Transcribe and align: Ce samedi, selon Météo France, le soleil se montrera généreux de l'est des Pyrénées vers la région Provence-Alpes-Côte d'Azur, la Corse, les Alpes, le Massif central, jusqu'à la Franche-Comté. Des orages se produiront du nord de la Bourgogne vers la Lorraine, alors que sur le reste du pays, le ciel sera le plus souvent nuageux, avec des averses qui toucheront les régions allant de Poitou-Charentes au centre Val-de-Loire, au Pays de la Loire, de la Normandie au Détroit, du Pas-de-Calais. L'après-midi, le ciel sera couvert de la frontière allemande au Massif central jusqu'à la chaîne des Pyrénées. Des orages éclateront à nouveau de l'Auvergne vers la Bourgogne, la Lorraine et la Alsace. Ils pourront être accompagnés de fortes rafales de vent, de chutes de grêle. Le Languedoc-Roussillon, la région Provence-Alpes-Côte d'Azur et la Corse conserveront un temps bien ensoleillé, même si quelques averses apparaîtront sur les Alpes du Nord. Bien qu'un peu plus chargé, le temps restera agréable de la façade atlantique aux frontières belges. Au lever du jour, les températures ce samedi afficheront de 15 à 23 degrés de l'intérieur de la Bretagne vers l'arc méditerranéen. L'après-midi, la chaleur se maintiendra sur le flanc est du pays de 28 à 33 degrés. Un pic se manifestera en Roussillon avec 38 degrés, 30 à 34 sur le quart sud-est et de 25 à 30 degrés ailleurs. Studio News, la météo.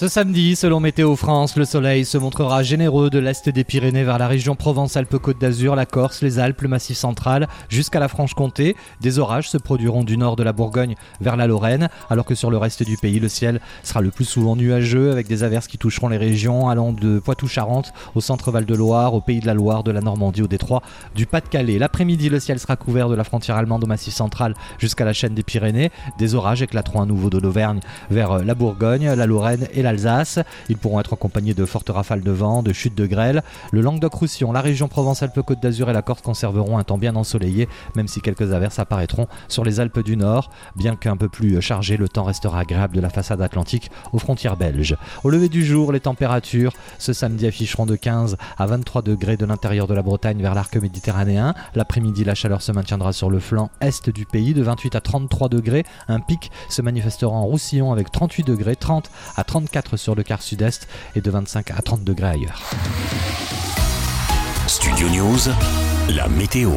Ce 0.00 0.08
samedi, 0.08 0.56
selon 0.56 0.80
Météo 0.80 1.14
France, 1.14 1.56
le 1.56 1.66
soleil 1.66 2.06
se 2.06 2.16
montrera 2.16 2.62
généreux 2.62 3.10
de 3.10 3.18
l'est 3.18 3.50
des 3.50 3.64
Pyrénées 3.64 4.02
vers 4.02 4.16
la 4.16 4.28
région 4.28 4.56
Provence-Alpes-Côte 4.56 5.38
d'Azur, 5.38 5.76
la 5.76 5.84
Corse, 5.84 6.22
les 6.22 6.38
Alpes, 6.38 6.62
le 6.62 6.68
Massif 6.68 6.96
central, 6.96 7.48
jusqu'à 7.68 8.00
la 8.00 8.08
Franche-Comté. 8.08 8.76
Des 9.02 9.18
orages 9.18 9.50
se 9.50 9.58
produiront 9.58 10.02
du 10.02 10.16
nord 10.16 10.36
de 10.36 10.42
la 10.42 10.54
Bourgogne 10.54 10.94
vers 11.20 11.36
la 11.36 11.46
Lorraine, 11.46 11.90
alors 12.08 12.24
que 12.24 12.34
sur 12.34 12.50
le 12.50 12.56
reste 12.56 12.82
du 12.82 12.96
pays, 12.96 13.20
le 13.20 13.28
ciel 13.28 13.60
sera 13.82 14.00
le 14.00 14.10
plus 14.10 14.24
souvent 14.24 14.56
nuageux, 14.56 15.12
avec 15.12 15.28
des 15.28 15.44
averses 15.44 15.66
qui 15.66 15.76
toucheront 15.76 16.08
les 16.08 16.16
régions 16.16 16.70
allant 16.70 16.94
de 16.94 17.18
Poitou-Charentes 17.18 17.92
au 18.14 18.22
centre 18.22 18.50
Val-de-Loire, 18.50 19.12
au 19.12 19.20
Pays 19.20 19.40
de 19.40 19.46
la 19.46 19.52
Loire, 19.52 19.84
de 19.84 19.90
la 19.90 20.00
Normandie 20.00 20.40
au 20.40 20.48
Détroit, 20.48 20.80
du 21.14 21.26
Pas-de-Calais. 21.26 21.78
L'après-midi, 21.78 22.30
le 22.30 22.40
ciel 22.40 22.58
sera 22.58 22.76
couvert 22.76 23.10
de 23.10 23.16
la 23.16 23.24
frontière 23.24 23.58
allemande 23.58 23.84
au 23.84 23.86
Massif 23.86 24.14
central 24.14 24.54
jusqu'à 24.78 25.04
la 25.04 25.12
chaîne 25.12 25.34
des 25.34 25.42
Pyrénées. 25.42 25.90
Des 26.18 26.34
orages 26.34 26.62
éclateront 26.62 27.02
à 27.02 27.04
nouveau 27.04 27.28
de 27.28 27.36
l'Auvergne 27.36 27.80
vers 28.10 28.42
la 28.42 28.54
Bourgogne, 28.54 29.12
la 29.12 29.26
Lorraine 29.26 29.68
et 29.74 29.82
la 29.82 29.89
Alsace. 29.90 30.38
Ils 30.68 30.76
pourront 30.76 31.00
être 31.00 31.12
accompagnés 31.12 31.54
de 31.54 31.64
fortes 31.64 31.90
rafales 31.90 32.22
de 32.22 32.30
vent, 32.30 32.62
de 32.62 32.72
chutes 32.72 32.94
de 32.94 33.06
grêle. 33.06 33.42
Le 33.72 33.80
Languedoc-Roussillon, 33.80 34.52
la 34.52 34.60
région 34.60 34.88
Provence-Alpes-Côte 34.88 35.60
d'Azur 35.60 35.90
et 35.90 35.92
la 35.92 36.02
Corse 36.02 36.22
conserveront 36.22 36.78
un 36.78 36.84
temps 36.84 36.98
bien 36.98 37.16
ensoleillé, 37.16 37.68
même 37.96 38.08
si 38.08 38.20
quelques 38.20 38.52
averses 38.52 38.78
apparaîtront 38.78 39.26
sur 39.48 39.64
les 39.64 39.80
Alpes 39.80 40.00
du 40.00 40.16
Nord. 40.16 40.50
Bien 40.76 40.96
qu'un 40.96 41.16
peu 41.16 41.28
plus 41.28 41.60
chargé, 41.60 41.96
le 41.96 42.08
temps 42.08 42.24
restera 42.24 42.60
agréable 42.60 42.96
de 42.96 43.00
la 43.00 43.10
façade 43.10 43.42
atlantique 43.42 43.90
aux 44.12 44.18
frontières 44.18 44.56
belges. 44.56 44.96
Au 45.24 45.30
lever 45.30 45.48
du 45.48 45.64
jour, 45.64 45.92
les 45.92 46.00
températures 46.00 46.72
ce 46.98 47.12
samedi 47.12 47.46
afficheront 47.46 47.86
de 47.86 47.96
15 47.96 48.36
à 48.58 48.66
23 48.66 49.02
degrés 49.02 49.36
de 49.36 49.44
l'intérieur 49.44 49.86
de 49.86 49.94
la 49.94 50.02
Bretagne 50.02 50.40
vers 50.40 50.54
l'arc 50.54 50.76
méditerranéen. 50.76 51.54
L'après-midi, 51.74 52.24
la 52.24 52.34
chaleur 52.34 52.62
se 52.62 52.72
maintiendra 52.72 53.12
sur 53.12 53.30
le 53.30 53.38
flanc 53.38 53.70
est 53.80 54.10
du 54.10 54.26
pays 54.26 54.54
de 54.54 54.62
28 54.62 54.94
à 54.94 55.00
33 55.00 55.48
degrés. 55.48 55.84
Un 56.08 56.20
pic 56.20 56.50
se 56.68 56.82
manifestera 56.82 57.32
en 57.32 57.44
Roussillon 57.44 57.92
avec 57.92 58.10
38 58.10 58.46
degrés, 58.46 58.76
30 58.76 59.10
à 59.36 59.44
34 59.44 59.79
sur 59.96 60.14
le 60.14 60.22
quart 60.22 60.42
sud-est 60.42 60.88
et 61.14 61.20
de 61.20 61.30
25 61.30 61.70
à 61.70 61.82
30 61.82 62.04
degrés 62.04 62.28
ailleurs. 62.28 62.62
Studio 64.66 65.08
News, 65.08 65.38
la 66.08 66.28
météo. 66.28 66.70